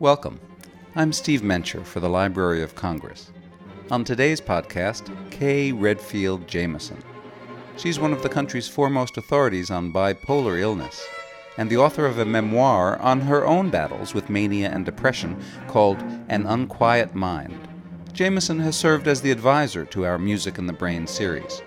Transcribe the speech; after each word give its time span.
Welcome. 0.00 0.38
I'm 0.94 1.12
Steve 1.12 1.40
Mencher 1.40 1.84
for 1.84 1.98
the 1.98 2.08
Library 2.08 2.62
of 2.62 2.76
Congress. 2.76 3.32
On 3.90 4.04
today's 4.04 4.40
podcast, 4.40 5.12
Kay 5.32 5.72
Redfield 5.72 6.46
Jamison. 6.46 7.02
She's 7.76 7.98
one 7.98 8.12
of 8.12 8.22
the 8.22 8.28
country's 8.28 8.68
foremost 8.68 9.16
authorities 9.16 9.72
on 9.72 9.92
bipolar 9.92 10.60
illness 10.60 11.04
and 11.56 11.68
the 11.68 11.78
author 11.78 12.06
of 12.06 12.20
a 12.20 12.24
memoir 12.24 12.96
on 13.00 13.22
her 13.22 13.44
own 13.44 13.70
battles 13.70 14.14
with 14.14 14.30
mania 14.30 14.70
and 14.70 14.84
depression 14.84 15.36
called 15.66 16.00
An 16.28 16.46
Unquiet 16.46 17.16
Mind. 17.16 17.58
Jamison 18.12 18.60
has 18.60 18.76
served 18.76 19.08
as 19.08 19.20
the 19.20 19.32
advisor 19.32 19.84
to 19.86 20.06
our 20.06 20.16
Music 20.16 20.58
in 20.58 20.68
the 20.68 20.72
Brain 20.72 21.08
series. 21.08 21.60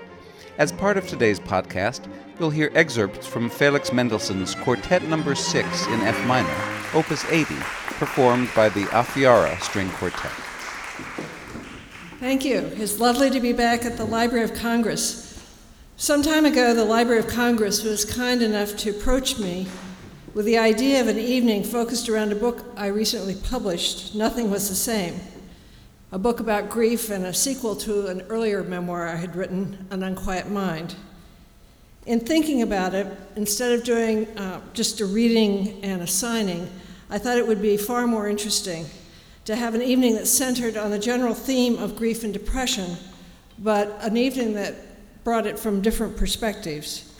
As 0.57 0.71
part 0.71 0.95
of 0.95 1.05
today's 1.05 1.41
podcast, 1.41 2.09
you'll 2.39 2.49
hear 2.49 2.71
excerpts 2.75 3.27
from 3.27 3.49
Felix 3.49 3.91
Mendelssohn's 3.91 4.55
Quartet 4.55 5.03
Number 5.03 5.31
no. 5.31 5.35
6 5.35 5.87
in 5.87 5.99
F 5.99 6.25
minor, 6.25 6.97
Opus 6.97 7.25
80, 7.25 7.55
performed 8.01 8.49
by 8.55 8.67
the 8.67 8.85
Afiara 8.85 9.61
String 9.61 9.87
Quartet. 9.91 10.31
Thank 12.19 12.43
you. 12.43 12.57
It's 12.77 12.99
lovely 12.99 13.29
to 13.29 13.39
be 13.39 13.53
back 13.53 13.85
at 13.85 13.95
the 13.95 14.05
Library 14.05 14.43
of 14.43 14.55
Congress. 14.55 15.39
Some 15.97 16.23
time 16.23 16.45
ago, 16.45 16.73
the 16.73 16.83
Library 16.83 17.19
of 17.19 17.27
Congress 17.27 17.83
was 17.83 18.03
kind 18.03 18.41
enough 18.41 18.75
to 18.77 18.89
approach 18.89 19.37
me 19.37 19.67
with 20.33 20.47
the 20.47 20.57
idea 20.57 20.99
of 20.99 21.09
an 21.09 21.19
evening 21.19 21.63
focused 21.63 22.09
around 22.09 22.31
a 22.31 22.35
book 22.35 22.65
I 22.75 22.87
recently 22.87 23.35
published, 23.35 24.15
Nothing 24.15 24.49
Was 24.49 24.67
the 24.67 24.73
Same, 24.73 25.19
a 26.11 26.17
book 26.17 26.39
about 26.39 26.71
grief 26.71 27.11
and 27.11 27.27
a 27.27 27.33
sequel 27.35 27.75
to 27.75 28.07
an 28.07 28.21
earlier 28.29 28.63
memoir 28.63 29.09
I 29.09 29.15
had 29.17 29.35
written, 29.35 29.85
An 29.91 30.01
Unquiet 30.01 30.49
Mind. 30.49 30.95
In 32.07 32.19
thinking 32.19 32.63
about 32.63 32.95
it, 32.95 33.05
instead 33.35 33.73
of 33.73 33.83
doing 33.83 34.25
uh, 34.39 34.59
just 34.73 35.01
a 35.01 35.05
reading 35.05 35.79
and 35.83 36.01
a 36.01 36.07
signing, 36.07 36.67
I 37.13 37.17
thought 37.17 37.37
it 37.37 37.45
would 37.45 37.61
be 37.61 37.75
far 37.75 38.07
more 38.07 38.29
interesting 38.29 38.85
to 39.43 39.53
have 39.57 39.75
an 39.75 39.81
evening 39.81 40.15
that 40.15 40.27
centered 40.27 40.77
on 40.77 40.91
the 40.91 40.97
general 40.97 41.33
theme 41.33 41.77
of 41.77 41.97
grief 41.97 42.23
and 42.23 42.31
depression, 42.31 42.95
but 43.59 43.97
an 43.99 44.15
evening 44.15 44.53
that 44.53 44.75
brought 45.25 45.45
it 45.45 45.59
from 45.59 45.81
different 45.81 46.15
perspectives. 46.15 47.13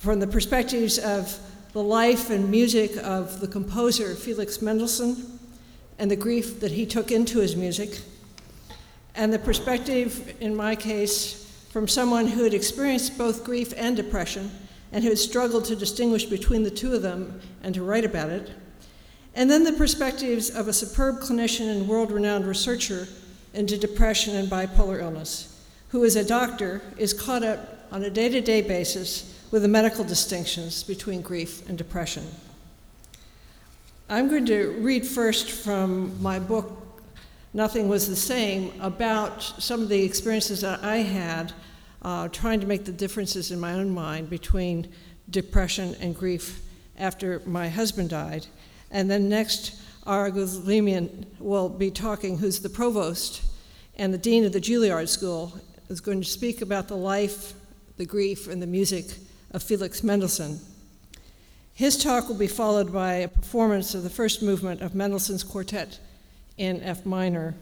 From 0.00 0.18
the 0.18 0.26
perspectives 0.26 0.98
of 0.98 1.38
the 1.72 1.82
life 1.84 2.30
and 2.30 2.50
music 2.50 2.96
of 2.96 3.38
the 3.38 3.46
composer 3.46 4.16
Felix 4.16 4.60
Mendelssohn 4.60 5.38
and 6.00 6.10
the 6.10 6.16
grief 6.16 6.58
that 6.58 6.72
he 6.72 6.84
took 6.84 7.12
into 7.12 7.38
his 7.38 7.54
music, 7.54 8.00
and 9.14 9.32
the 9.32 9.38
perspective, 9.38 10.34
in 10.40 10.56
my 10.56 10.74
case, 10.74 11.64
from 11.70 11.86
someone 11.86 12.26
who 12.26 12.42
had 12.42 12.54
experienced 12.54 13.16
both 13.16 13.44
grief 13.44 13.72
and 13.76 13.94
depression 13.94 14.50
and 14.90 15.04
who 15.04 15.10
had 15.10 15.18
struggled 15.18 15.64
to 15.66 15.76
distinguish 15.76 16.24
between 16.24 16.64
the 16.64 16.70
two 16.72 16.92
of 16.92 17.02
them 17.02 17.40
and 17.62 17.72
to 17.76 17.84
write 17.84 18.04
about 18.04 18.28
it. 18.28 18.50
And 19.34 19.50
then 19.50 19.64
the 19.64 19.72
perspectives 19.72 20.50
of 20.50 20.68
a 20.68 20.72
superb 20.72 21.20
clinician 21.20 21.70
and 21.70 21.88
world 21.88 22.12
renowned 22.12 22.46
researcher 22.46 23.08
into 23.54 23.78
depression 23.78 24.36
and 24.36 24.48
bipolar 24.48 25.00
illness, 25.00 25.64
who, 25.88 26.04
as 26.04 26.16
a 26.16 26.24
doctor, 26.24 26.82
is 26.96 27.12
caught 27.12 27.42
up 27.42 27.86
on 27.90 28.02
a 28.02 28.10
day 28.10 28.28
to 28.28 28.40
day 28.40 28.62
basis 28.62 29.46
with 29.50 29.62
the 29.62 29.68
medical 29.68 30.04
distinctions 30.04 30.82
between 30.82 31.20
grief 31.20 31.68
and 31.68 31.76
depression. 31.76 32.26
I'm 34.08 34.28
going 34.28 34.46
to 34.46 34.72
read 34.80 35.06
first 35.06 35.50
from 35.50 36.20
my 36.22 36.38
book, 36.38 36.70
Nothing 37.54 37.88
Was 37.88 38.08
the 38.08 38.16
Same, 38.16 38.72
about 38.80 39.42
some 39.42 39.80
of 39.82 39.88
the 39.88 40.02
experiences 40.02 40.62
that 40.62 40.82
I 40.82 40.98
had 40.98 41.52
uh, 42.02 42.28
trying 42.28 42.60
to 42.60 42.66
make 42.66 42.84
the 42.84 42.92
differences 42.92 43.50
in 43.50 43.60
my 43.60 43.74
own 43.74 43.90
mind 43.90 44.28
between 44.28 44.92
depression 45.30 45.94
and 46.00 46.16
grief 46.16 46.62
after 46.98 47.40
my 47.46 47.68
husband 47.68 48.10
died. 48.10 48.46
And 48.92 49.10
then 49.10 49.28
next, 49.28 49.74
Ara 50.06 50.30
Guzelimian 50.30 51.26
will 51.40 51.68
be 51.68 51.90
talking, 51.90 52.38
who's 52.38 52.60
the 52.60 52.68
provost 52.68 53.42
and 53.96 54.12
the 54.14 54.18
dean 54.18 54.44
of 54.44 54.52
the 54.52 54.60
Juilliard 54.60 55.08
School, 55.08 55.58
is 55.88 56.00
going 56.00 56.20
to 56.20 56.28
speak 56.28 56.62
about 56.62 56.88
the 56.88 56.96
life, 56.96 57.54
the 57.96 58.04
grief, 58.06 58.48
and 58.48 58.62
the 58.62 58.66
music 58.66 59.06
of 59.50 59.62
Felix 59.62 60.04
Mendelssohn. 60.04 60.60
His 61.74 61.96
talk 61.96 62.28
will 62.28 62.36
be 62.36 62.46
followed 62.46 62.92
by 62.92 63.14
a 63.14 63.28
performance 63.28 63.94
of 63.94 64.02
the 64.02 64.10
first 64.10 64.42
movement 64.42 64.82
of 64.82 64.94
Mendelssohn's 64.94 65.42
quartet 65.42 65.98
in 66.58 66.82
F 66.82 67.06
minor. 67.06 67.54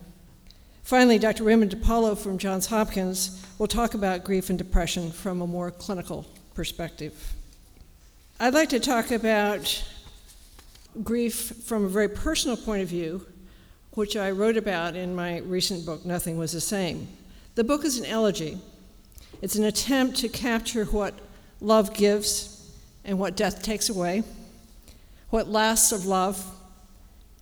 Finally, 0.83 1.21
Dr. 1.21 1.45
Raymond 1.45 1.71
DePaulo 1.71 2.19
from 2.19 2.39
Johns 2.39 2.67
Hopkins 2.67 3.45
will 3.59 3.69
talk 3.69 3.95
about 3.95 4.25
grief 4.25 4.51
and 4.51 4.59
depression 4.59 5.13
from 5.13 5.41
a 5.41 5.47
more 5.47 5.71
clinical 5.71 6.27
perspective. 6.55 7.35
I'd 8.41 8.55
like 8.55 8.71
to 8.71 8.81
talk 8.81 9.13
about 9.13 9.85
grief 11.03 11.53
from 11.65 11.85
a 11.85 11.89
very 11.89 12.09
personal 12.09 12.57
point 12.57 12.83
of 12.83 12.89
view, 12.89 13.27
which 13.93 14.17
I 14.17 14.31
wrote 14.31 14.57
about 14.57 14.97
in 14.97 15.15
my 15.15 15.39
recent 15.39 15.87
book, 15.87 16.05
Nothing 16.05 16.37
Was 16.37 16.53
the 16.53 16.61
Same. 16.61 17.09
The 17.55 17.65
book 17.65 17.85
is 17.85 17.99
an 17.99 18.07
elegy. 18.07 18.59
It's 19.43 19.57
an 19.57 19.65
attempt 19.65 20.19
to 20.19 20.29
capture 20.29 20.85
what 20.87 21.15
love 21.61 21.95
gives 21.95 22.73
and 23.05 23.19
what 23.19 23.37
death 23.37 23.63
takes 23.63 23.89
away, 23.89 24.23
what 25.31 25.49
lasts 25.49 25.93
of 25.93 26.07
love, 26.07 26.45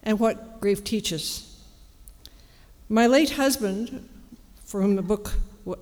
and 0.03 0.19
what 0.19 0.61
grief 0.61 0.85
teaches. 0.85 1.45
My 2.89 3.07
late 3.07 3.31
husband, 3.31 4.09
for 4.65 4.81
whom 4.81 4.97
the 4.97 5.03
book 5.03 5.35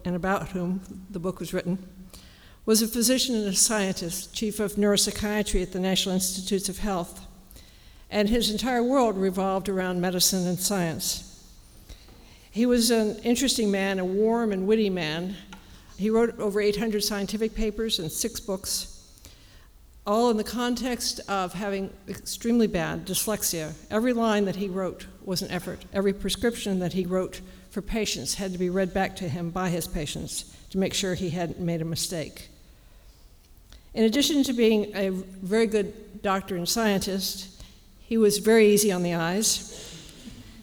and 0.05 0.17
about 0.17 0.49
whom 0.49 0.81
the 1.11 1.19
book 1.19 1.39
was 1.39 1.53
written, 1.53 1.79
was 2.65 2.83
a 2.83 2.89
physician 2.89 3.37
and 3.37 3.47
a 3.47 3.55
scientist, 3.55 4.35
chief 4.35 4.59
of 4.59 4.73
neuropsychiatry 4.73 5.63
at 5.63 5.73
the 5.73 5.79
National 5.79 6.15
Institutes 6.15 6.69
of 6.69 6.79
Health 6.79 7.26
and 8.11 8.29
his 8.29 8.51
entire 8.51 8.83
world 8.83 9.17
revolved 9.17 9.69
around 9.69 10.01
medicine 10.01 10.47
and 10.47 10.59
science. 10.59 11.45
He 12.51 12.67
was 12.67 12.91
an 12.91 13.19
interesting 13.19 13.71
man, 13.71 13.99
a 13.99 14.05
warm 14.05 14.53
and 14.53 14.67
witty 14.67 14.89
man. 14.89 15.37
He 15.99 16.11
wrote 16.11 16.39
over 16.39 16.61
800 16.61 17.03
scientific 17.03 17.55
papers 17.55 17.99
and 17.99 18.11
six 18.11 18.41
books, 18.41 18.93
all 20.07 20.31
in 20.31 20.37
the 20.37 20.45
context 20.45 21.21
of 21.29 21.53
having 21.53 21.91
extremely 22.09 22.67
bad 22.67 23.07
dyslexia. 23.07 23.75
Every 23.91 24.13
line 24.13 24.45
that 24.45 24.57
he 24.57 24.69
wrote 24.69 25.07
was 25.25 25.43
an 25.43 25.51
effort. 25.51 25.85
Every 25.93 26.13
prescription 26.13 26.79
that 26.79 26.93
he 26.93 27.05
wrote 27.05 27.41
for 27.71 27.83
patients 27.83 28.35
had 28.35 28.53
to 28.53 28.59
be 28.59 28.71
read 28.71 28.95
back 28.95 29.17
to 29.17 29.29
him 29.29 29.51
by 29.51 29.69
his 29.69 29.87
patients 29.87 30.57
to 30.71 30.79
make 30.79 30.95
sure 30.95 31.15
he 31.15 31.31
hadn't 31.31 31.61
made 31.61 31.83
a 31.83 31.85
mistake. 31.85 32.49
In 33.93 34.05
addition 34.05 34.43
to 34.45 34.53
being 34.53 34.95
a 34.95 35.11
very 35.11 35.67
good 35.67 36.23
doctor 36.23 36.57
and 36.57 36.69
scientist, 36.69 37.56
he 38.07 38.17
was 38.17 38.39
very 38.39 38.69
easy 38.69 38.93
on 38.93 39.03
the 39.03 39.15
eyes, 39.15 39.73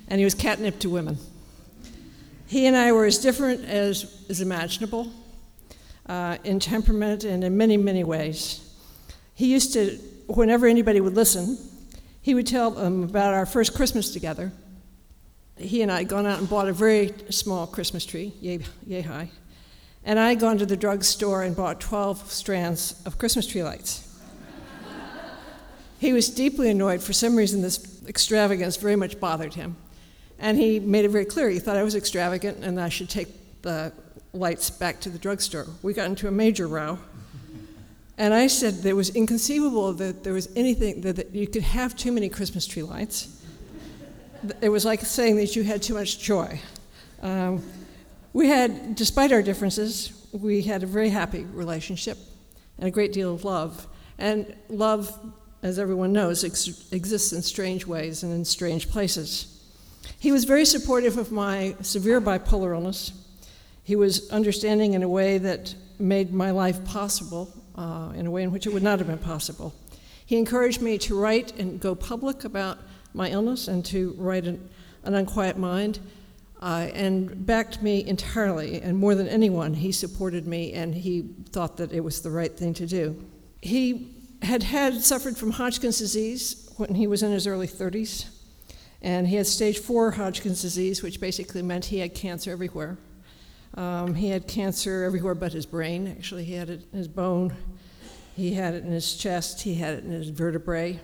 and 0.07 0.17
he 0.17 0.23
was 0.23 0.33
catnip 0.33 0.79
to 0.79 0.89
women. 0.89 1.17
He 2.47 2.67
and 2.67 2.77
I 2.77 2.93
were 2.93 3.05
as 3.05 3.17
different 3.17 3.65
as 3.65 4.23
is 4.29 4.39
imaginable 4.39 5.11
uh, 6.07 6.37
in 6.45 6.61
temperament 6.61 7.25
and 7.25 7.43
in 7.43 7.57
many, 7.57 7.75
many 7.75 8.05
ways. 8.05 8.73
He 9.35 9.51
used 9.51 9.73
to, 9.73 9.97
whenever 10.27 10.67
anybody 10.67 11.01
would 11.01 11.15
listen, 11.15 11.57
he 12.21 12.33
would 12.33 12.47
tell 12.47 12.71
them 12.71 13.03
about 13.03 13.33
our 13.33 13.45
first 13.45 13.75
Christmas 13.75 14.13
together. 14.13 14.53
He 15.57 15.81
and 15.81 15.91
I 15.91 15.97
had 15.97 16.07
gone 16.07 16.25
out 16.25 16.39
and 16.39 16.49
bought 16.49 16.69
a 16.69 16.73
very 16.73 17.13
small 17.29 17.67
Christmas 17.67 18.05
tree, 18.05 18.31
yay, 18.39 18.59
yay 18.87 19.01
high, 19.01 19.29
and 20.05 20.17
I 20.17 20.29
had 20.29 20.39
gone 20.39 20.57
to 20.59 20.65
the 20.65 20.77
drugstore 20.77 21.43
and 21.43 21.55
bought 21.55 21.81
12 21.81 22.31
strands 22.31 23.01
of 23.05 23.17
Christmas 23.17 23.47
tree 23.47 23.63
lights. 23.63 24.12
He 26.03 26.11
was 26.11 26.27
deeply 26.27 26.69
annoyed. 26.69 27.01
For 27.01 27.13
some 27.13 27.33
reason, 27.33 27.61
this 27.61 28.03
extravagance 28.09 28.75
very 28.75 28.97
much 28.97 29.21
bothered 29.21 29.53
him. 29.53 29.77
And 30.37 30.57
he 30.57 30.77
made 30.77 31.05
it 31.05 31.07
very 31.07 31.23
clear 31.23 31.49
he 31.49 31.59
thought 31.59 31.77
I 31.77 31.83
was 31.83 31.95
extravagant 31.95 32.57
and 32.61 32.77
I 32.77 32.89
should 32.89 33.09
take 33.09 33.29
the 33.61 33.93
lights 34.33 34.69
back 34.69 34.99
to 34.99 35.09
the 35.09 35.17
drugstore. 35.17 35.65
We 35.81 35.93
got 35.93 36.07
into 36.07 36.27
a 36.27 36.31
major 36.31 36.67
row. 36.67 36.99
And 38.17 38.33
I 38.33 38.47
said 38.47 38.83
that 38.83 38.89
it 38.89 38.97
was 38.97 39.15
inconceivable 39.15 39.93
that 39.93 40.25
there 40.25 40.33
was 40.33 40.49
anything, 40.57 40.99
that, 41.01 41.15
that 41.15 41.33
you 41.33 41.47
could 41.47 41.63
have 41.63 41.95
too 41.95 42.11
many 42.11 42.27
Christmas 42.27 42.67
tree 42.67 42.83
lights. 42.83 43.41
It 44.59 44.67
was 44.67 44.83
like 44.83 44.99
saying 45.05 45.37
that 45.37 45.55
you 45.55 45.63
had 45.63 45.81
too 45.81 45.93
much 45.93 46.19
joy. 46.19 46.59
Um, 47.21 47.63
we 48.33 48.49
had, 48.49 48.95
despite 48.95 49.31
our 49.31 49.41
differences, 49.41 50.11
we 50.33 50.63
had 50.63 50.83
a 50.83 50.85
very 50.85 51.11
happy 51.11 51.45
relationship 51.53 52.17
and 52.77 52.89
a 52.89 52.91
great 52.91 53.13
deal 53.13 53.33
of 53.33 53.45
love. 53.45 53.87
And 54.17 54.53
love 54.67 55.17
as 55.63 55.79
everyone 55.79 56.11
knows, 56.11 56.43
ex- 56.43 56.91
exists 56.91 57.31
in 57.31 57.41
strange 57.41 57.87
ways 57.87 58.21
and 58.21 58.33
in 58.33 58.43
strange 58.43 58.91
places. 58.91 59.47
He 60.19 60.31
was 60.31 60.43
very 60.43 60.65
supportive 60.65 61.17
of 61.17 61.31
my 61.31 61.75
severe 61.81 62.19
bipolar 62.19 62.75
illness. 62.75 63.13
He 63.83 63.95
was 63.95 64.29
understanding 64.29 64.93
in 64.93 65.03
a 65.03 65.09
way 65.09 65.37
that 65.37 65.73
made 65.97 66.33
my 66.33 66.51
life 66.51 66.83
possible, 66.83 67.51
uh, 67.75 68.11
in 68.13 68.27
a 68.27 68.31
way 68.31 68.43
in 68.43 68.51
which 68.51 68.67
it 68.67 68.73
would 68.73 68.83
not 68.83 68.99
have 68.99 69.07
been 69.07 69.17
possible. 69.17 69.73
He 70.25 70.37
encouraged 70.37 70.81
me 70.81 70.97
to 70.99 71.17
write 71.19 71.57
and 71.57 71.79
go 71.79 71.95
public 71.95 72.43
about 72.43 72.77
my 73.13 73.29
illness 73.29 73.67
and 73.69 73.85
to 73.85 74.15
write 74.17 74.45
an, 74.45 74.69
an 75.03 75.13
unquiet 75.13 75.57
mind, 75.57 75.99
uh, 76.61 76.89
and 76.93 77.45
backed 77.45 77.81
me 77.81 78.05
entirely. 78.05 78.81
And 78.81 78.97
more 78.97 79.15
than 79.15 79.27
anyone, 79.27 79.73
he 79.73 79.91
supported 79.93 80.45
me 80.45 80.73
and 80.73 80.93
he 80.93 81.21
thought 81.51 81.77
that 81.77 81.93
it 81.93 82.01
was 82.01 82.21
the 82.21 82.31
right 82.31 82.55
thing 82.55 82.73
to 82.75 82.85
do. 82.85 83.23
He 83.61 84.13
had 84.43 84.63
had 84.63 85.01
suffered 85.01 85.37
from 85.37 85.51
Hodgkin's 85.51 85.99
disease 85.99 86.71
when 86.77 86.95
he 86.95 87.07
was 87.07 87.23
in 87.23 87.31
his 87.31 87.47
early 87.47 87.67
30s, 87.67 88.25
And 89.01 89.27
he 89.27 89.35
had 89.35 89.47
stage 89.47 89.79
four 89.79 90.11
Hodgkin's 90.11 90.61
disease, 90.61 91.03
which 91.03 91.19
basically 91.19 91.61
meant 91.61 91.85
he 91.85 91.99
had 91.99 92.13
cancer 92.13 92.51
everywhere. 92.51 92.97
Um, 93.75 94.13
he 94.15 94.29
had 94.29 94.47
cancer 94.47 95.03
everywhere 95.03 95.35
but 95.35 95.51
his 95.51 95.65
brain. 95.65 96.07
Actually, 96.07 96.43
he 96.45 96.53
had 96.53 96.69
it 96.69 96.85
in 96.91 96.97
his 96.97 97.07
bone, 97.07 97.55
he 98.35 98.53
had 98.53 98.73
it 98.73 98.83
in 98.83 98.91
his 98.91 99.15
chest, 99.15 99.61
he 99.61 99.75
had 99.75 99.95
it 99.95 100.03
in 100.03 100.11
his 100.11 100.29
vertebrae, 100.29 100.99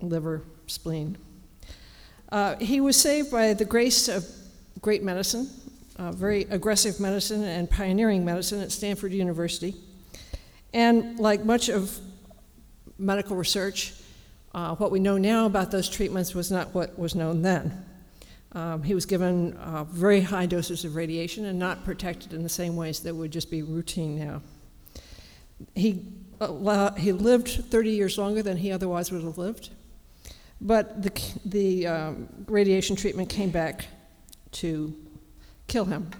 liver, 0.00 0.42
spleen. 0.66 1.18
Uh, 2.30 2.56
he 2.56 2.80
was 2.80 2.98
saved 2.98 3.30
by 3.30 3.52
the 3.52 3.64
grace 3.64 4.08
of 4.08 4.26
great 4.80 5.02
medicine, 5.02 5.50
uh, 5.96 6.12
very 6.12 6.42
aggressive 6.44 6.98
medicine 6.98 7.44
and 7.44 7.68
pioneering 7.68 8.24
medicine 8.24 8.60
at 8.60 8.72
Stanford 8.72 9.12
University. 9.12 9.74
And 10.72 11.18
like 11.18 11.44
much 11.44 11.68
of 11.68 12.00
medical 13.02 13.36
research, 13.36 13.92
uh, 14.54 14.74
what 14.76 14.90
we 14.90 15.00
know 15.00 15.18
now 15.18 15.46
about 15.46 15.70
those 15.70 15.88
treatments 15.88 16.34
was 16.34 16.50
not 16.50 16.74
what 16.74 16.98
was 16.98 17.14
known 17.14 17.42
then. 17.42 17.84
Um, 18.52 18.82
he 18.82 18.94
was 18.94 19.06
given 19.06 19.54
uh, 19.54 19.84
very 19.84 20.20
high 20.20 20.46
doses 20.46 20.84
of 20.84 20.94
radiation 20.94 21.46
and 21.46 21.58
not 21.58 21.84
protected 21.84 22.34
in 22.34 22.42
the 22.42 22.48
same 22.48 22.76
ways 22.76 23.00
that 23.00 23.14
would 23.14 23.30
just 23.30 23.50
be 23.50 23.62
routine 23.62 24.18
now. 24.18 24.42
He, 25.74 26.04
uh, 26.40 26.92
he 26.94 27.12
lived 27.12 27.48
30 27.48 27.90
years 27.90 28.18
longer 28.18 28.42
than 28.42 28.58
he 28.58 28.70
otherwise 28.70 29.10
would 29.10 29.22
have 29.22 29.38
lived, 29.38 29.70
but 30.60 31.02
the, 31.02 31.38
the 31.46 31.86
um, 31.86 32.28
radiation 32.46 32.94
treatment 32.94 33.30
came 33.30 33.50
back 33.50 33.86
to 34.52 34.94
kill 35.66 35.86
him. 35.86 36.10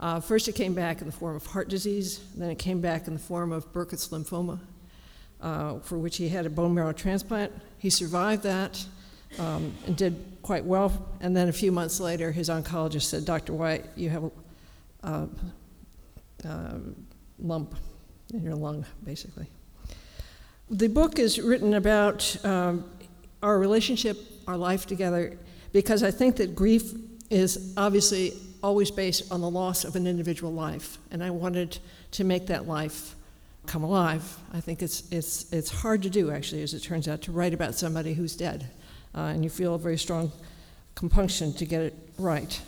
Uh, 0.00 0.20
first, 0.20 0.48
it 0.48 0.54
came 0.54 0.74
back 0.74 1.00
in 1.00 1.06
the 1.06 1.12
form 1.12 1.36
of 1.36 1.46
heart 1.46 1.68
disease, 1.68 2.20
then 2.34 2.50
it 2.50 2.58
came 2.58 2.80
back 2.80 3.06
in 3.06 3.14
the 3.14 3.20
form 3.20 3.52
of 3.52 3.72
Burkitt's 3.72 4.08
lymphoma, 4.08 4.58
uh, 5.40 5.78
for 5.80 5.98
which 5.98 6.16
he 6.16 6.28
had 6.28 6.46
a 6.46 6.50
bone 6.50 6.74
marrow 6.74 6.92
transplant. 6.92 7.52
He 7.78 7.90
survived 7.90 8.42
that 8.42 8.84
um, 9.38 9.72
and 9.86 9.96
did 9.96 10.16
quite 10.42 10.64
well. 10.64 11.08
And 11.20 11.36
then 11.36 11.48
a 11.48 11.52
few 11.52 11.72
months 11.72 12.00
later, 12.00 12.32
his 12.32 12.48
oncologist 12.48 13.02
said, 13.02 13.24
Dr. 13.24 13.52
Wyatt, 13.52 13.84
you 13.96 14.10
have 14.10 14.24
a, 14.24 14.30
a, 15.02 15.28
a 16.44 16.80
lump 17.38 17.74
in 18.32 18.42
your 18.42 18.54
lung, 18.54 18.84
basically. 19.04 19.46
The 20.70 20.88
book 20.88 21.18
is 21.18 21.38
written 21.38 21.74
about 21.74 22.36
um, 22.44 22.84
our 23.42 23.58
relationship, 23.58 24.18
our 24.46 24.56
life 24.56 24.86
together, 24.86 25.38
because 25.72 26.02
I 26.02 26.10
think 26.10 26.36
that 26.36 26.54
grief 26.54 26.92
is 27.30 27.72
obviously 27.76 28.32
always 28.62 28.90
based 28.90 29.30
on 29.30 29.40
the 29.40 29.48
loss 29.48 29.84
of 29.84 29.96
an 29.96 30.06
individual 30.06 30.52
life. 30.52 30.98
And 31.10 31.22
I 31.22 31.30
wanted 31.30 31.78
to 32.12 32.24
make 32.24 32.46
that 32.48 32.66
life 32.66 33.14
come 33.68 33.84
alive. 33.84 34.36
I 34.52 34.60
think 34.60 34.82
it's, 34.82 35.04
it's, 35.12 35.52
it's 35.52 35.70
hard 35.70 36.02
to 36.02 36.10
do, 36.10 36.30
actually, 36.30 36.62
as 36.62 36.74
it 36.74 36.80
turns 36.82 37.06
out, 37.06 37.22
to 37.22 37.32
write 37.32 37.54
about 37.54 37.74
somebody 37.74 38.14
who's 38.14 38.34
dead. 38.34 38.70
Uh, 39.14 39.32
and 39.32 39.44
you 39.44 39.50
feel 39.50 39.74
a 39.74 39.78
very 39.78 39.98
strong 39.98 40.32
compunction 40.94 41.52
to 41.52 41.64
get 41.64 41.82
it 41.82 41.94
right. 42.18 42.60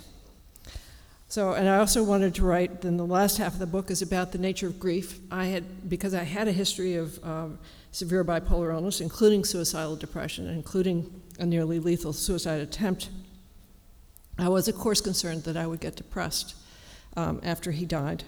So, 1.29 1.53
and 1.53 1.69
I 1.69 1.79
also 1.79 2.03
wanted 2.03 2.35
to 2.37 2.45
write, 2.45 2.83
then 2.83 2.97
the 2.97 3.07
last 3.07 3.39
half 3.39 3.55
of 3.55 3.59
the 3.59 3.67
book 3.67 3.91
is 3.91 4.03
about 4.03 4.33
the 4.33 4.39
nature 4.39 4.67
of 4.67 4.79
grief. 4.79 5.21
I 5.31 5.47
had, 5.47 5.89
because 5.89 6.13
I 6.13 6.25
had 6.25 6.49
a 6.49 6.53
history 6.53 6.97
of 6.97 7.19
uh, 7.25 7.47
severe 7.93 8.25
bipolar 8.25 8.73
illness, 8.73 9.01
including 9.01 9.45
suicidal 9.45 9.97
depression, 9.97 10.49
including 10.49 11.23
a 11.39 11.47
nearly 11.47 11.79
lethal 11.79 12.13
suicide 12.13 12.61
attempt, 12.61 13.09
I 14.39 14.49
was, 14.49 14.69
of 14.69 14.77
course, 14.77 15.01
concerned 15.01 15.45
that 15.45 15.57
I 15.57 15.67
would 15.67 15.81
get 15.81 15.97
depressed 15.97 16.57
um, 17.17 17.41
after 17.43 17.71
he 17.71 17.87
died. 17.87 18.25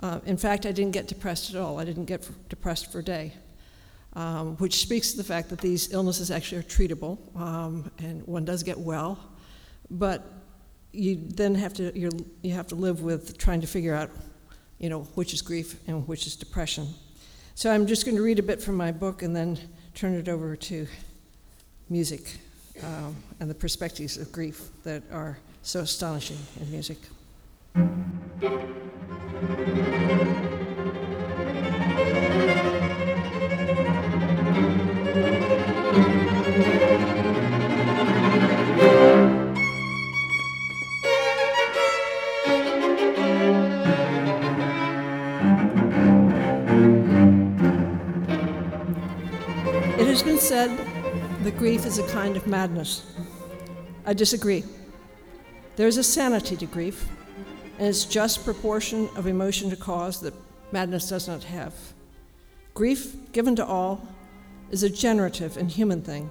Uh, 0.00 0.20
in 0.26 0.36
fact, 0.36 0.66
I 0.66 0.72
didn't 0.72 0.92
get 0.92 1.06
depressed 1.06 1.50
at 1.54 1.56
all. 1.60 1.78
I 1.78 1.84
didn't 1.84 2.06
get 2.06 2.28
depressed 2.48 2.90
for 2.92 2.98
a 2.98 3.04
day, 3.04 3.32
um, 4.14 4.56
which 4.56 4.80
speaks 4.80 5.12
to 5.12 5.16
the 5.16 5.24
fact 5.24 5.50
that 5.50 5.60
these 5.60 5.92
illnesses 5.92 6.30
actually 6.30 6.58
are 6.58 6.64
treatable, 6.64 7.18
um, 7.36 7.90
and 7.98 8.26
one 8.26 8.44
does 8.44 8.62
get 8.62 8.78
well. 8.78 9.18
But 9.90 10.24
you 10.92 11.16
then 11.16 11.54
have 11.54 11.74
to 11.74 11.96
you 11.98 12.52
have 12.52 12.68
to 12.68 12.74
live 12.74 13.02
with 13.02 13.36
trying 13.38 13.60
to 13.60 13.66
figure 13.66 13.94
out, 13.94 14.10
you 14.78 14.88
know, 14.88 15.02
which 15.14 15.32
is 15.32 15.42
grief 15.42 15.76
and 15.86 16.06
which 16.06 16.26
is 16.26 16.36
depression. 16.36 16.88
So 17.54 17.72
I'm 17.72 17.86
just 17.86 18.04
going 18.04 18.16
to 18.16 18.22
read 18.22 18.38
a 18.38 18.42
bit 18.42 18.60
from 18.60 18.76
my 18.76 18.90
book 18.90 19.22
and 19.22 19.34
then 19.34 19.58
turn 19.94 20.14
it 20.14 20.28
over 20.28 20.56
to 20.56 20.88
music 21.88 22.38
um, 22.82 23.14
and 23.38 23.48
the 23.48 23.54
perspectives 23.54 24.16
of 24.16 24.32
grief 24.32 24.70
that 24.82 25.02
are 25.12 25.38
so 25.62 25.80
astonishing 25.80 26.38
in 26.60 26.70
music. 26.70 26.98
It 29.34 29.40
has 50.06 50.22
been 50.22 50.38
said 50.38 50.70
that 51.42 51.58
grief 51.58 51.84
is 51.84 51.98
a 51.98 52.06
kind 52.08 52.36
of 52.36 52.46
madness. 52.46 53.04
I 54.06 54.12
disagree. 54.12 54.62
There 55.76 55.88
is 55.88 55.96
a 55.96 56.04
sanity 56.04 56.56
to 56.56 56.66
grief, 56.66 57.08
and 57.78 57.88
its 57.88 58.04
just 58.04 58.44
proportion 58.44 59.08
of 59.16 59.26
emotion 59.26 59.70
to 59.70 59.76
cause 59.76 60.20
that 60.20 60.34
madness 60.72 61.08
does 61.08 61.28
not 61.28 61.44
have. 61.44 61.74
Grief, 62.74 63.14
given 63.32 63.56
to 63.56 63.64
all, 63.64 64.06
is 64.70 64.82
a 64.82 64.90
generative 64.90 65.56
and 65.56 65.70
human 65.70 66.02
thing. 66.02 66.30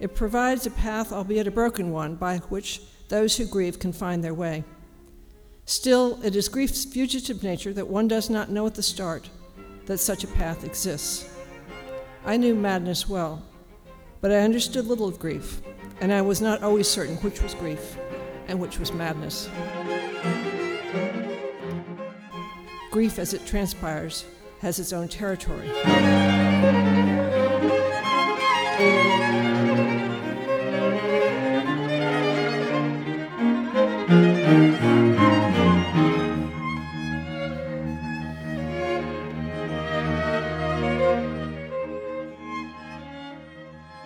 It 0.00 0.14
provides 0.14 0.66
a 0.66 0.70
path, 0.70 1.12
albeit 1.12 1.48
a 1.48 1.50
broken 1.50 1.90
one, 1.90 2.14
by 2.14 2.38
which 2.38 2.80
those 3.08 3.36
who 3.36 3.46
grieve 3.46 3.78
can 3.78 3.92
find 3.92 4.22
their 4.22 4.34
way. 4.34 4.64
Still, 5.64 6.18
it 6.22 6.36
is 6.36 6.48
grief's 6.48 6.84
fugitive 6.84 7.42
nature 7.42 7.72
that 7.72 7.88
one 7.88 8.08
does 8.08 8.30
not 8.30 8.50
know 8.50 8.66
at 8.66 8.74
the 8.74 8.82
start 8.82 9.28
that 9.86 9.98
such 9.98 10.24
a 10.24 10.28
path 10.28 10.64
exists. 10.64 11.28
I 12.24 12.36
knew 12.36 12.54
madness 12.54 13.08
well, 13.08 13.42
but 14.20 14.30
I 14.30 14.38
understood 14.38 14.86
little 14.86 15.08
of 15.08 15.18
grief, 15.18 15.60
and 16.00 16.12
I 16.12 16.22
was 16.22 16.40
not 16.40 16.62
always 16.62 16.88
certain 16.88 17.16
which 17.16 17.42
was 17.42 17.54
grief 17.54 17.96
and 18.46 18.60
which 18.60 18.78
was 18.78 18.92
madness. 18.92 19.48
Grief, 22.98 23.20
as 23.20 23.32
it 23.32 23.46
transpires, 23.46 24.24
has 24.58 24.80
its 24.80 24.92
own 24.92 25.06
territory. 25.06 25.70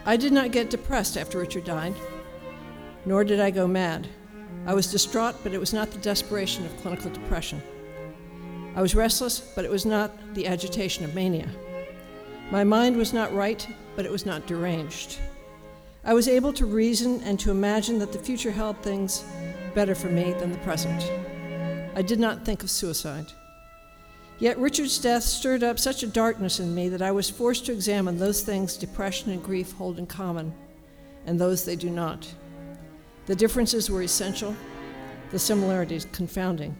I 0.05 0.19
did 0.19 0.35
not 0.35 0.53
get 0.53 0.69
depressed 0.69 1.17
after 1.17 1.39
Richard 1.39 1.65
died, 1.65 1.95
nor 3.07 3.25
did 3.25 3.41
I 3.41 3.51
go 3.51 3.67
mad. 3.67 4.07
I 4.67 4.75
was 4.75 4.93
distraught, 4.93 5.37
but 5.43 5.55
it 5.55 5.59
was 5.59 5.73
not 5.73 5.91
the 5.91 5.99
desperation 6.01 6.67
of 6.67 6.77
clinical 6.83 7.11
depression. 7.11 7.63
I 8.75 8.81
was 8.81 8.95
restless, 8.95 9.41
but 9.55 9.65
it 9.65 9.71
was 9.71 9.85
not 9.85 10.13
the 10.35 10.47
agitation 10.47 11.05
of 11.05 11.15
mania. 11.15 11.49
My 12.51 12.65
mind 12.65 12.97
was 12.97 13.13
not 13.13 13.35
right, 13.35 13.67
but 13.97 14.07
it 14.07 14.13
was 14.13 14.25
not 14.25 14.47
deranged. 14.47 15.19
I 16.05 16.15
was 16.15 16.27
able 16.27 16.53
to 16.55 16.67
reason 16.67 17.23
and 17.23 17.39
to 17.41 17.51
imagine 17.51 17.99
that 17.99 18.13
the 18.13 18.19
future 18.19 18.51
held 18.51 18.77
things 18.79 19.25
better 19.75 19.95
for 19.95 20.09
me 20.09 20.33
than 20.33 20.51
the 20.51 20.59
present. 20.59 21.03
I 21.95 22.03
did 22.03 22.19
not 22.19 22.45
think 22.45 22.63
of 22.63 22.71
suicide. 22.71 23.27
Yet 24.39 24.59
Richard's 24.59 24.99
death 24.99 25.23
stirred 25.23 25.63
up 25.63 25.79
such 25.79 26.03
a 26.03 26.09
darkness 26.09 26.59
in 26.59 26.75
me 26.75 26.89
that 26.89 27.03
I 27.03 27.13
was 27.13 27.31
forced 27.31 27.67
to 27.67 27.73
examine 27.73 28.19
those 28.19 28.43
things 28.43 28.77
depression 28.77 29.31
and 29.31 29.43
grief 29.43 29.73
hold 29.73 29.99
in 29.99 30.07
common, 30.07 30.53
and 31.27 31.39
those 31.39 31.65
they 31.65 31.77
do 31.77 31.91
not. 31.91 32.27
The 33.27 33.37
differences 33.37 33.89
were 33.89 34.03
essential, 34.03 34.57
the 35.31 35.39
similarities 35.39 36.07
confounding. 36.11 36.77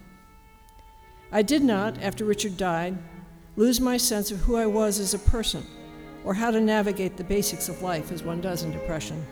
I 1.35 1.41
did 1.41 1.65
not, 1.65 2.01
after 2.03 2.27
Richard 2.27 2.59
died, 2.59 2.99
lose 3.57 3.81
my 3.81 3.97
sense 3.97 4.31
of 4.31 4.41
who 4.41 4.57
I 4.57 4.67
was 4.67 5.01
as 5.01 5.15
a 5.15 5.19
person 5.19 5.67
or 6.25 6.35
how 6.35 6.51
to 6.51 6.61
navigate 6.61 7.17
the 7.17 7.25
basics 7.25 7.71
of 7.71 7.81
life 7.81 8.13
as 8.13 8.23
one 8.23 8.43
does 8.43 8.63
in 8.63 8.71
depression. 8.71 9.27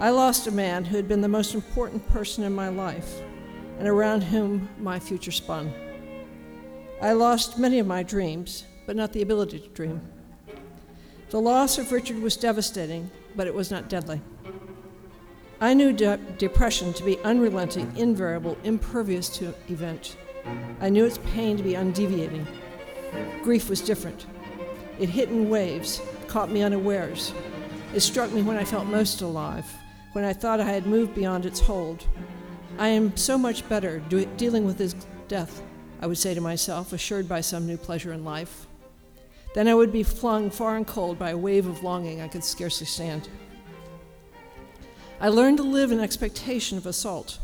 I 0.00 0.10
lost 0.10 0.48
a 0.48 0.50
man 0.50 0.84
who 0.84 0.96
had 0.96 1.06
been 1.06 1.20
the 1.20 1.28
most 1.28 1.54
important 1.54 2.04
person 2.08 2.42
in 2.42 2.52
my 2.52 2.68
life 2.68 3.22
and 3.78 3.86
around 3.86 4.22
whom 4.22 4.68
my 4.80 4.98
future 4.98 5.30
spun. 5.30 5.72
I 7.00 7.12
lost 7.12 7.58
many 7.58 7.78
of 7.78 7.86
my 7.86 8.02
dreams, 8.02 8.64
but 8.84 8.96
not 8.96 9.12
the 9.12 9.22
ability 9.22 9.60
to 9.60 9.68
dream. 9.68 10.00
The 11.30 11.40
loss 11.40 11.78
of 11.78 11.92
Richard 11.92 12.18
was 12.18 12.36
devastating, 12.36 13.08
but 13.36 13.46
it 13.46 13.54
was 13.54 13.70
not 13.70 13.88
deadly. 13.88 14.20
I 15.60 15.74
knew 15.74 15.92
de- 15.92 16.18
depression 16.38 16.92
to 16.94 17.04
be 17.04 17.20
unrelenting, 17.20 17.92
invariable, 17.96 18.58
impervious 18.64 19.28
to 19.38 19.54
event. 19.68 20.16
I 20.80 20.88
knew 20.88 21.04
its 21.04 21.18
pain 21.18 21.56
to 21.56 21.62
be 21.62 21.74
undeviating. 21.74 22.46
Grief 23.42 23.68
was 23.68 23.80
different. 23.80 24.26
It 24.98 25.08
hit 25.08 25.28
in 25.28 25.48
waves, 25.48 26.00
caught 26.26 26.50
me 26.50 26.62
unawares. 26.62 27.32
It 27.94 28.00
struck 28.00 28.32
me 28.32 28.42
when 28.42 28.56
I 28.56 28.64
felt 28.64 28.86
most 28.86 29.20
alive, 29.20 29.66
when 30.12 30.24
I 30.24 30.32
thought 30.32 30.60
I 30.60 30.64
had 30.64 30.86
moved 30.86 31.14
beyond 31.14 31.46
its 31.46 31.60
hold. 31.60 32.04
I 32.78 32.88
am 32.88 33.16
so 33.16 33.36
much 33.36 33.68
better 33.68 34.00
do- 34.08 34.26
dealing 34.36 34.64
with 34.64 34.78
his 34.78 34.94
death, 35.28 35.62
I 36.00 36.06
would 36.06 36.18
say 36.18 36.34
to 36.34 36.40
myself, 36.40 36.92
assured 36.92 37.28
by 37.28 37.42
some 37.42 37.66
new 37.66 37.76
pleasure 37.76 38.12
in 38.12 38.24
life. 38.24 38.66
Then 39.54 39.68
I 39.68 39.74
would 39.74 39.92
be 39.92 40.02
flung 40.02 40.50
far 40.50 40.76
and 40.76 40.86
cold 40.86 41.18
by 41.18 41.30
a 41.30 41.36
wave 41.36 41.66
of 41.66 41.82
longing 41.82 42.20
I 42.20 42.28
could 42.28 42.44
scarcely 42.44 42.86
stand. 42.86 43.28
I 45.20 45.28
learned 45.28 45.58
to 45.58 45.62
live 45.62 45.92
in 45.92 46.00
expectation 46.00 46.78
of 46.78 46.86
assault. 46.86 47.38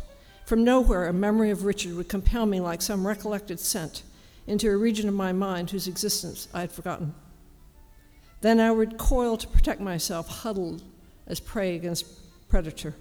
From 0.48 0.64
nowhere, 0.64 1.06
a 1.06 1.12
memory 1.12 1.50
of 1.50 1.66
Richard 1.66 1.94
would 1.94 2.08
compel 2.08 2.46
me 2.46 2.58
like 2.58 2.80
some 2.80 3.06
recollected 3.06 3.60
scent 3.60 4.02
into 4.46 4.70
a 4.70 4.76
region 4.78 5.06
of 5.06 5.14
my 5.14 5.30
mind 5.30 5.68
whose 5.68 5.86
existence 5.86 6.48
I 6.54 6.62
had 6.62 6.72
forgotten. 6.72 7.14
Then 8.40 8.58
I 8.58 8.70
would 8.70 8.96
coil 8.96 9.36
to 9.36 9.46
protect 9.46 9.78
myself, 9.78 10.26
huddled 10.26 10.82
as 11.26 11.38
prey 11.38 11.76
against 11.76 12.06
predator. 12.48 12.94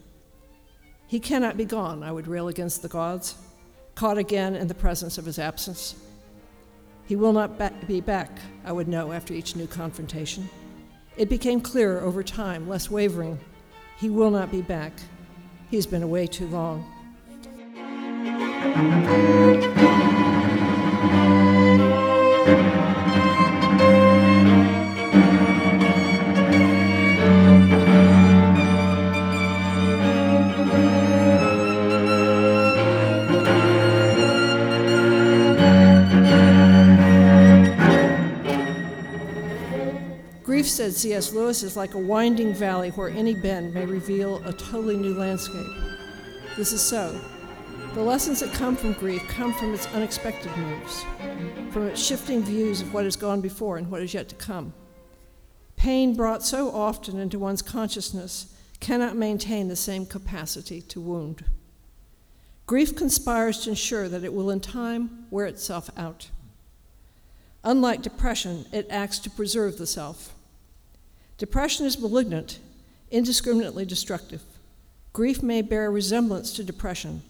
He 1.07 1.21
cannot 1.21 1.55
be 1.55 1.63
gone, 1.63 2.03
I 2.03 2.11
would 2.11 2.27
rail 2.27 2.49
against 2.49 2.81
the 2.81 2.89
gods, 2.89 3.35
caught 3.95 4.17
again 4.17 4.53
in 4.53 4.67
the 4.67 4.73
presence 4.73 5.17
of 5.17 5.23
his 5.23 5.39
absence. 5.39 5.95
He 7.05 7.15
will 7.15 7.31
not 7.31 7.57
ba- 7.57 7.71
be 7.87 8.01
back, 8.01 8.39
I 8.65 8.73
would 8.73 8.89
know 8.89 9.13
after 9.13 9.33
each 9.33 9.55
new 9.55 9.67
confrontation. 9.67 10.49
It 11.15 11.29
became 11.29 11.61
clearer 11.61 12.01
over 12.01 12.23
time, 12.23 12.67
less 12.67 12.91
wavering. 12.91 13.39
He 13.97 14.09
will 14.09 14.31
not 14.31 14.51
be 14.51 14.61
back. 14.61 14.91
He's 15.71 15.87
been 15.87 16.03
away 16.03 16.27
too 16.27 16.47
long. 16.47 16.91
Grief, 40.43 40.67
said 40.67 40.93
C.S. 40.95 41.33
Lewis, 41.33 41.61
is 41.61 41.77
like 41.77 41.93
a 41.93 41.99
winding 41.99 42.53
valley 42.53 42.89
where 42.89 43.09
any 43.09 43.35
bend 43.35 43.75
may 43.75 43.85
reveal 43.85 44.43
a 44.45 44.53
totally 44.53 44.97
new 44.97 45.13
landscape. 45.13 45.67
This 46.55 46.71
is 46.71 46.81
so. 46.81 47.21
The 47.97 48.03
lessons 48.03 48.41
that 48.41 48.53
come 48.53 48.75
from 48.75 48.93
grief 48.93 49.27
come 49.27 49.51
from 49.51 49.73
its 49.73 49.87
unexpected 49.87 50.55
moves, 50.55 51.03
from 51.71 51.87
its 51.87 51.99
shifting 51.99 52.43
views 52.43 52.79
of 52.79 52.93
what 52.93 53.05
has 53.05 53.15
gone 53.15 53.41
before 53.41 53.77
and 53.77 53.89
what 53.89 54.03
is 54.03 54.13
yet 54.13 54.29
to 54.29 54.35
come. 54.35 54.71
Pain 55.77 56.15
brought 56.15 56.43
so 56.43 56.69
often 56.69 57.17
into 57.17 57.39
one's 57.39 57.63
consciousness 57.63 58.53
cannot 58.79 59.15
maintain 59.15 59.67
the 59.67 59.75
same 59.75 60.05
capacity 60.05 60.79
to 60.79 61.01
wound. 61.01 61.43
Grief 62.67 62.95
conspires 62.95 63.61
to 63.61 63.71
ensure 63.71 64.07
that 64.07 64.23
it 64.23 64.31
will 64.31 64.51
in 64.51 64.59
time 64.59 65.25
wear 65.31 65.47
itself 65.47 65.89
out. 65.97 66.29
Unlike 67.63 68.03
depression, 68.03 68.67
it 68.71 68.85
acts 68.91 69.17
to 69.17 69.29
preserve 69.31 69.79
the 69.79 69.87
self. 69.87 70.35
Depression 71.39 71.87
is 71.87 71.99
malignant, 71.99 72.59
indiscriminately 73.09 73.85
destructive. 73.85 74.43
Grief 75.13 75.41
may 75.41 75.63
bear 75.63 75.89
resemblance 75.89 76.53
to 76.53 76.63
depression, 76.63 77.23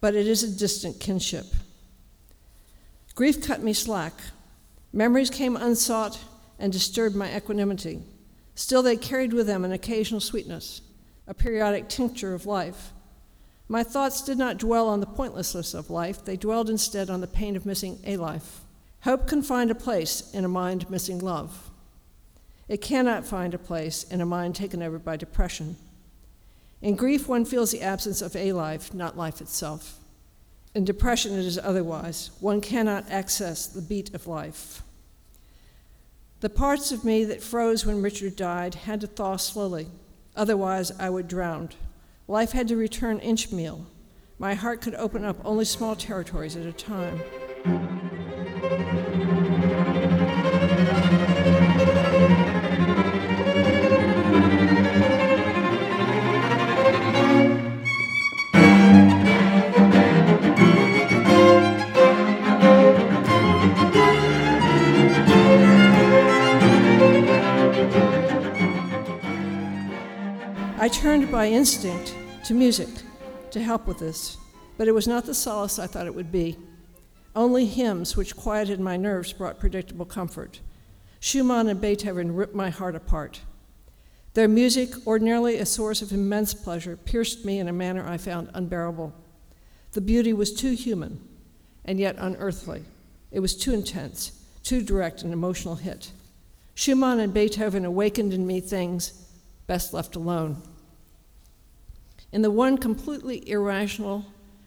but 0.00 0.14
it 0.14 0.26
is 0.26 0.42
a 0.42 0.58
distant 0.58 0.98
kinship. 1.00 1.46
Grief 3.14 3.44
cut 3.44 3.62
me 3.62 3.72
slack. 3.72 4.14
Memories 4.92 5.30
came 5.30 5.56
unsought 5.56 6.18
and 6.58 6.72
disturbed 6.72 7.14
my 7.14 7.34
equanimity. 7.36 8.02
Still, 8.54 8.82
they 8.82 8.96
carried 8.96 9.32
with 9.32 9.46
them 9.46 9.64
an 9.64 9.72
occasional 9.72 10.20
sweetness, 10.20 10.82
a 11.26 11.34
periodic 11.34 11.88
tincture 11.88 12.34
of 12.34 12.46
life. 12.46 12.92
My 13.68 13.82
thoughts 13.82 14.22
did 14.22 14.36
not 14.36 14.58
dwell 14.58 14.88
on 14.88 15.00
the 15.00 15.06
pointlessness 15.06 15.74
of 15.74 15.90
life, 15.90 16.24
they 16.24 16.36
dwelled 16.36 16.68
instead 16.68 17.08
on 17.08 17.20
the 17.20 17.26
pain 17.26 17.56
of 17.56 17.66
missing 17.66 18.00
a 18.04 18.16
life. 18.16 18.60
Hope 19.02 19.28
can 19.28 19.42
find 19.42 19.70
a 19.70 19.74
place 19.74 20.30
in 20.34 20.44
a 20.44 20.48
mind 20.48 20.90
missing 20.90 21.18
love. 21.18 21.70
It 22.68 22.82
cannot 22.82 23.26
find 23.26 23.54
a 23.54 23.58
place 23.58 24.04
in 24.04 24.20
a 24.20 24.26
mind 24.26 24.54
taken 24.54 24.82
over 24.82 24.98
by 24.98 25.16
depression. 25.16 25.76
In 26.82 26.96
grief, 26.96 27.28
one 27.28 27.44
feels 27.44 27.70
the 27.70 27.82
absence 27.82 28.22
of 28.22 28.34
a 28.34 28.52
life, 28.52 28.94
not 28.94 29.16
life 29.16 29.40
itself. 29.40 29.98
In 30.74 30.84
depression, 30.84 31.38
it 31.38 31.44
is 31.44 31.58
otherwise. 31.58 32.30
One 32.40 32.60
cannot 32.60 33.10
access 33.10 33.66
the 33.66 33.82
beat 33.82 34.14
of 34.14 34.26
life. 34.26 34.82
The 36.40 36.48
parts 36.48 36.90
of 36.90 37.04
me 37.04 37.24
that 37.24 37.42
froze 37.42 37.84
when 37.84 38.00
Richard 38.00 38.34
died 38.34 38.74
had 38.74 39.02
to 39.02 39.06
thaw 39.06 39.36
slowly, 39.36 39.88
otherwise, 40.34 40.90
I 40.98 41.10
would 41.10 41.28
drown. 41.28 41.68
Life 42.28 42.52
had 42.52 42.68
to 42.68 42.76
return 42.76 43.18
inch 43.18 43.52
meal. 43.52 43.84
My 44.38 44.54
heart 44.54 44.80
could 44.80 44.94
open 44.94 45.22
up 45.22 45.36
only 45.44 45.66
small 45.66 45.94
territories 45.94 46.56
at 46.56 46.64
a 46.64 46.72
time. 46.72 47.20
By 71.40 71.48
instinct 71.48 72.14
to 72.44 72.52
music 72.52 72.90
to 73.50 73.62
help 73.62 73.86
with 73.86 73.98
this, 73.98 74.36
but 74.76 74.86
it 74.86 74.92
was 74.92 75.08
not 75.08 75.24
the 75.24 75.32
solace 75.32 75.78
I 75.78 75.86
thought 75.86 76.04
it 76.04 76.14
would 76.14 76.30
be. 76.30 76.58
Only 77.34 77.64
hymns 77.64 78.14
which 78.14 78.36
quieted 78.36 78.78
my 78.78 78.98
nerves 78.98 79.32
brought 79.32 79.58
predictable 79.58 80.04
comfort. 80.04 80.60
Schumann 81.18 81.68
and 81.68 81.80
Beethoven 81.80 82.34
ripped 82.34 82.54
my 82.54 82.68
heart 82.68 82.94
apart. 82.94 83.40
Their 84.34 84.48
music, 84.48 84.90
ordinarily 85.06 85.56
a 85.56 85.64
source 85.64 86.02
of 86.02 86.12
immense 86.12 86.52
pleasure, 86.52 86.94
pierced 86.94 87.42
me 87.46 87.58
in 87.58 87.68
a 87.68 87.72
manner 87.72 88.06
I 88.06 88.18
found 88.18 88.50
unbearable. 88.52 89.14
The 89.92 90.02
beauty 90.02 90.34
was 90.34 90.52
too 90.52 90.72
human 90.72 91.26
and 91.86 91.98
yet 91.98 92.16
unearthly. 92.18 92.84
It 93.30 93.40
was 93.40 93.56
too 93.56 93.72
intense, 93.72 94.44
too 94.62 94.82
direct 94.82 95.22
an 95.22 95.32
emotional 95.32 95.76
hit. 95.76 96.12
Schumann 96.74 97.18
and 97.18 97.32
Beethoven 97.32 97.86
awakened 97.86 98.34
in 98.34 98.46
me 98.46 98.60
things 98.60 99.26
best 99.66 99.94
left 99.94 100.16
alone. 100.16 100.62
In 102.32 102.42
the 102.42 102.50
one 102.50 102.78
completely 102.78 103.48
irrational 103.48 104.24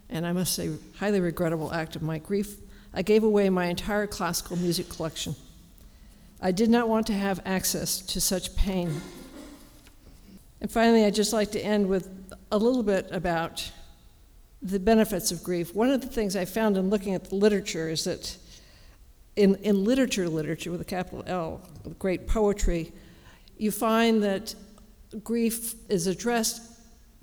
and 0.09 0.27
I 0.27 0.31
must 0.31 0.53
say 0.53 0.69
highly 0.97 1.19
regrettable 1.19 1.73
act 1.73 1.95
of 1.95 2.01
my 2.01 2.19
grief, 2.19 2.57
I 2.93 3.01
gave 3.01 3.23
away 3.23 3.49
my 3.49 3.65
entire 3.65 4.05
classical 4.05 4.57
music 4.57 4.87
collection. 4.89 5.35
I 6.39 6.51
did 6.51 6.69
not 6.69 6.87
want 6.87 7.07
to 7.07 7.13
have 7.13 7.41
access 7.45 7.99
to 8.01 8.21
such 8.21 8.55
pain. 8.55 9.01
And 10.61 10.69
finally, 10.69 11.03
I'd 11.03 11.15
just 11.15 11.33
like 11.33 11.51
to 11.51 11.59
end 11.59 11.87
with 11.87 12.09
a 12.51 12.57
little 12.57 12.83
bit 12.83 13.07
about 13.11 13.71
the 14.61 14.79
benefits 14.79 15.31
of 15.31 15.43
grief. 15.43 15.73
One 15.73 15.89
of 15.89 16.01
the 16.01 16.07
things 16.07 16.35
I 16.35 16.45
found 16.45 16.77
in 16.77 16.89
looking 16.89 17.15
at 17.15 17.29
the 17.29 17.35
literature 17.35 17.89
is 17.89 18.03
that 18.03 18.37
in, 19.35 19.55
in 19.55 19.83
literature, 19.83 20.29
literature 20.29 20.71
with 20.71 20.81
a 20.81 20.85
capital 20.85 21.23
L, 21.25 21.61
great 21.97 22.27
poetry, 22.27 22.93
you 23.57 23.71
find 23.71 24.21
that 24.23 24.53
grief 25.23 25.73
is 25.89 26.07
addressed 26.07 26.61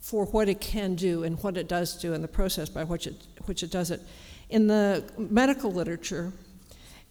for 0.00 0.24
what 0.26 0.48
it 0.48 0.60
can 0.60 0.94
do 0.94 1.24
and 1.24 1.40
what 1.42 1.56
it 1.56 1.68
does 1.68 1.94
do 2.00 2.14
and 2.14 2.24
the 2.24 2.28
process 2.28 2.68
by 2.68 2.84
which 2.84 3.06
it, 3.06 3.26
which 3.44 3.62
it 3.62 3.70
does 3.70 3.90
it. 3.90 4.00
In 4.48 4.66
the 4.66 5.04
medical 5.16 5.70
literature 5.70 6.32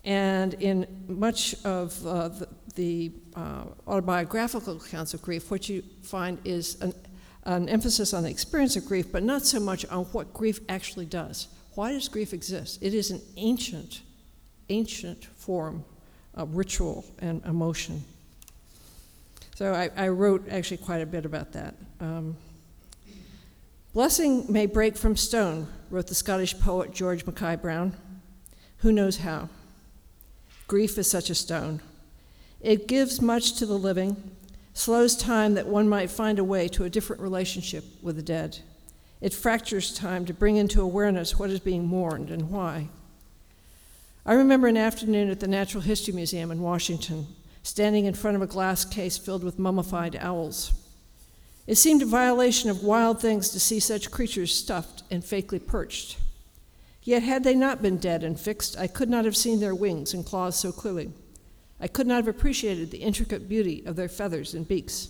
and 0.04 0.56
in 0.56 0.88
much 1.08 1.54
of 1.64 2.06
uh, 2.06 2.30
the, 2.30 2.48
the 2.76 3.12
uh, 3.36 3.64
autobiographical 3.88 4.78
accounts 4.78 5.14
of 5.14 5.22
grief, 5.22 5.52
what 5.52 5.70
you 5.70 5.84
find 6.02 6.40
is 6.44 6.82
an, 6.82 6.94
an 7.44 7.70
emphasis 7.70 8.14
on 8.14 8.24
the 8.24 8.30
experience 8.30 8.76
of 8.76 8.86
grief, 8.86 9.12
but 9.12 9.24
not 9.24 9.46
so 9.46 9.60
much 9.60 9.86
on 9.86 10.06
what 10.06 10.34
grief 10.34 10.60
actually 10.68 11.06
does. 11.06 11.48
Why 11.76 11.94
does 11.94 12.08
grief 12.08 12.34
exist? 12.34 12.80
It 12.82 12.94
is 12.94 13.12
an 13.12 13.22
ancient, 13.38 14.02
ancient 14.70 15.26
form 15.38 15.86
of 16.34 16.56
ritual 16.56 17.06
and 17.20 17.44
emotion. 17.46 18.04
So 19.56 19.74
I, 19.74 19.90
I 19.96 20.08
wrote 20.08 20.48
actually 20.50 20.78
quite 20.78 21.02
a 21.02 21.06
bit 21.06 21.26
about 21.26 21.52
that. 21.54 21.76
Um, 22.00 22.36
Blessing 23.92 24.46
may 24.48 24.68
break 24.68 24.96
from 24.96 25.18
stone, 25.18 25.68
wrote 25.90 26.06
the 26.06 26.14
Scottish 26.14 26.60
poet 26.60 26.94
George 26.94 27.26
Mackay 27.26 27.56
Brown. 27.56 27.94
Who 28.78 28.92
knows 28.92 29.18
how? 29.18 29.50
Grief 30.68 30.96
is 31.00 31.10
such 31.10 31.32
a 31.32 31.36
stone. 31.36 31.82
It 32.62 32.88
gives 32.88 33.20
much 33.20 33.54
to 33.54 33.66
the 33.66 33.80
living, 33.80 34.36
slows 34.76 35.16
time 35.16 35.56
that 35.56 35.66
one 35.66 35.90
might 35.90 36.12
find 36.12 36.38
a 36.38 36.44
way 36.44 36.68
to 36.68 36.84
a 36.84 36.90
different 36.90 37.20
relationship 37.20 37.84
with 38.04 38.16
the 38.16 38.22
dead. 38.22 38.60
It 39.22 39.34
fractures 39.34 39.92
time 39.92 40.24
to 40.28 40.36
bring 40.36 40.58
into 40.58 40.82
awareness 40.82 41.40
what 41.40 41.50
is 41.50 41.60
being 41.60 41.88
mourned 41.88 42.30
and 42.30 42.52
why. 42.52 42.90
I 44.24 44.34
remember 44.34 44.68
an 44.68 44.78
afternoon 44.78 45.32
at 45.32 45.40
the 45.40 45.48
Natural 45.48 45.82
History 45.82 46.14
Museum 46.14 46.52
in 46.52 46.62
Washington, 46.62 47.26
standing 47.64 48.06
in 48.06 48.14
front 48.14 48.36
of 48.36 48.44
a 48.44 48.48
glass 48.48 48.86
case 48.86 49.18
filled 49.18 49.44
with 49.44 49.58
mummified 49.58 50.16
owls. 50.22 50.74
It 51.70 51.78
seemed 51.78 52.02
a 52.02 52.08
violation 52.08 52.72
of 52.72 52.82
wild 52.84 53.22
things 53.22 53.50
to 53.50 53.60
see 53.60 53.80
such 53.80 54.10
creatures 54.10 54.52
stuffed 54.52 55.04
and 55.12 55.22
fakely 55.22 55.60
perched. 55.60 56.18
Yet, 57.04 57.22
had 57.22 57.44
they 57.44 57.54
not 57.54 57.80
been 57.80 57.98
dead 57.98 58.24
and 58.24 58.40
fixed, 58.40 58.76
I 58.76 58.88
could 58.88 59.08
not 59.08 59.24
have 59.24 59.38
seen 59.38 59.60
their 59.60 59.76
wings 59.76 60.12
and 60.12 60.26
claws 60.26 60.56
so 60.56 60.72
clearly. 60.72 61.12
I 61.80 61.88
could 61.88 62.08
not 62.08 62.16
have 62.16 62.28
appreciated 62.28 62.90
the 62.90 62.98
intricate 62.98 63.48
beauty 63.48 63.84
of 63.86 63.96
their 63.96 64.10
feathers 64.10 64.56
and 64.56 64.68
beaks. 64.68 65.10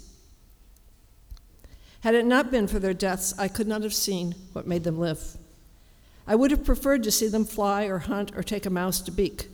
Had 2.02 2.14
it 2.14 2.26
not 2.26 2.52
been 2.52 2.68
for 2.68 2.80
their 2.80 2.94
deaths, 2.94 3.34
I 3.40 3.48
could 3.48 3.66
not 3.66 3.84
have 3.84 3.94
seen 3.94 4.36
what 4.52 4.68
made 4.68 4.84
them 4.84 5.00
live. 5.00 5.38
I 6.28 6.36
would 6.36 6.52
have 6.52 6.66
preferred 6.66 7.04
to 7.04 7.12
see 7.12 7.30
them 7.30 7.46
fly 7.46 7.86
or 7.86 8.00
hunt 8.00 8.34
or 8.36 8.44
take 8.44 8.66
a 8.66 8.70
mouse 8.70 9.00
to 9.04 9.12
beak. 9.12 9.48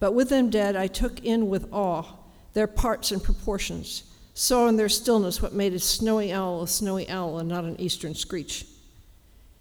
But 0.00 0.10
with 0.10 0.28
them 0.28 0.50
dead, 0.50 0.74
I 0.74 0.88
took 0.88 1.24
in 1.24 1.48
with 1.48 1.72
awe 1.72 2.16
their 2.52 2.66
parts 2.66 3.12
and 3.12 3.22
proportions, 3.22 4.02
saw 4.34 4.66
in 4.66 4.76
their 4.76 4.88
stillness 4.88 5.42
what 5.42 5.52
made 5.52 5.74
a 5.74 5.78
snowy 5.78 6.32
owl 6.32 6.62
a 6.62 6.68
snowy 6.68 7.08
owl 7.08 7.38
and 7.38 7.48
not 7.48 7.64
an 7.64 7.80
eastern 7.80 8.14
screech. 8.14 8.66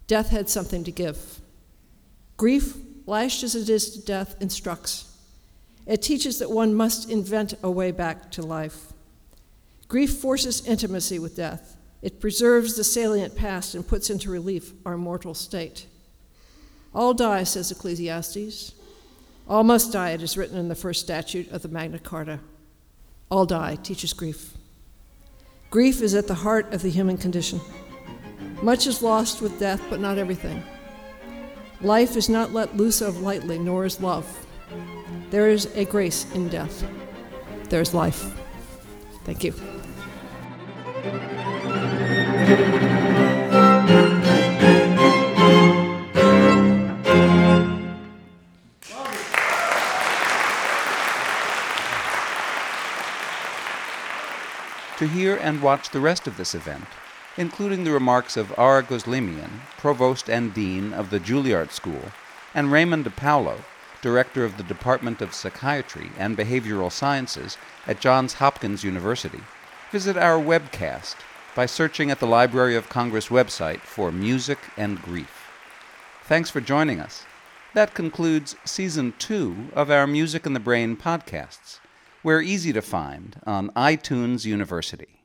Death 0.08 0.30
had 0.30 0.50
something 0.50 0.84
to 0.84 0.92
give. 0.92 1.40
Grief, 2.38 2.76
lashed 3.06 3.44
as 3.44 3.56
it 3.56 3.70
is 3.70 3.92
to 3.92 4.06
death, 4.06 4.36
instructs. 4.42 5.16
It 5.86 6.02
teaches 6.02 6.40
that 6.40 6.52
one 6.52 6.74
must 6.74 7.10
invent 7.10 7.54
a 7.64 7.72
way 7.72 7.92
back 7.92 8.32
to 8.32 8.42
life. 8.42 8.94
Grief 9.88 10.14
forces 10.14 10.66
intimacy 10.66 11.20
with 11.20 11.36
death. 11.36 11.76
It 12.02 12.20
preserves 12.20 12.76
the 12.76 12.84
salient 12.84 13.36
past 13.36 13.76
and 13.76 13.88
puts 13.88 14.10
into 14.10 14.32
relief 14.32 14.72
our 14.86 14.98
mortal 14.98 15.34
state. 15.34 15.86
All 16.94 17.14
die, 17.14 17.44
says 17.44 17.72
Ecclesiastes. 17.72 18.74
All 19.48 19.64
must 19.64 19.92
die, 19.92 20.12
it 20.12 20.22
is 20.22 20.38
written 20.38 20.58
in 20.58 20.68
the 20.68 20.76
first 20.76 21.02
statute 21.02 21.52
of 21.52 21.62
the 21.62 21.68
Magna 21.68 22.00
Carta. 22.00 22.40
All 23.30 23.46
die 23.46 23.76
teaches 23.76 24.14
grief. 24.14 24.54
Grief 25.72 26.02
is 26.02 26.14
at 26.16 26.28
the 26.28 26.34
heart 26.34 26.74
of 26.74 26.82
the 26.82 26.90
human 26.90 27.18
condition. 27.18 27.62
Much 28.62 28.88
is 28.88 29.02
lost 29.02 29.42
with 29.42 29.58
death, 29.58 29.82
but 29.90 30.02
not 30.02 30.18
everything. 30.18 30.62
Life 31.80 32.18
is 32.18 32.28
not 32.28 32.52
let 32.52 32.76
loose 32.76 33.00
of 33.00 33.22
lightly, 33.22 33.58
nor 33.58 33.86
is 33.86 34.02
love. 34.02 34.28
There 35.30 35.48
is 35.48 35.68
a 35.78 35.86
grace 35.86 36.30
in 36.34 36.50
death. 36.50 36.86
There 37.70 37.80
is 37.80 37.94
life. 37.94 38.38
Thank 39.24 39.46
you. 39.46 39.54
To 55.02 55.08
hear 55.08 55.36
and 55.36 55.64
watch 55.64 55.90
the 55.90 56.00
rest 56.00 56.28
of 56.28 56.38
this 56.38 56.54
event, 56.54 56.86
including 57.36 57.84
the 57.84 57.92
remarks 57.92 58.38
of 58.38 58.54
Ara 58.56 58.84
Guzelimian, 58.84 59.50
Provost 59.80 60.30
and 60.30 60.54
Dean 60.54 60.94
of 60.94 61.10
the 61.10 61.20
Juilliard 61.20 61.72
School, 61.72 62.12
and 62.54 62.72
Raymond 62.72 63.06
DePaulo, 63.06 63.64
Director 64.04 64.46
of 64.46 64.58
the 64.58 64.64
Department 64.64 65.20
of 65.20 65.34
Psychiatry 65.34 66.12
and 66.20 66.38
Behavioral 66.38 66.92
Sciences 66.92 67.58
at 67.88 68.00
Johns 68.00 68.36
Hopkins 68.36 68.84
University, 68.84 69.42
visit 69.90 70.18
our 70.18 70.40
webcast 70.40 71.16
by 71.56 71.66
searching 71.66 72.12
at 72.12 72.20
the 72.20 72.28
Library 72.28 72.76
of 72.76 72.88
Congress 72.88 73.30
website 73.30 73.80
for 73.80 74.12
Music 74.12 74.60
and 74.78 75.02
Grief. 75.02 75.50
Thanks 76.26 76.52
for 76.52 76.62
joining 76.62 77.00
us. 77.00 77.26
That 77.74 77.96
concludes 77.96 78.56
Season 78.66 79.16
2 79.18 79.72
of 79.74 79.90
our 79.90 80.06
Music 80.06 80.46
in 80.46 80.54
the 80.54 80.60
Brain 80.60 80.96
podcasts. 80.96 81.80
We're 82.24 82.42
easy 82.42 82.72
to 82.74 82.84
find 82.84 83.42
on 83.48 83.70
iTunes 83.72 84.46
University. 84.46 85.21